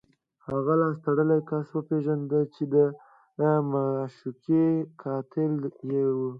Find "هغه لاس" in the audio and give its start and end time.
0.49-0.95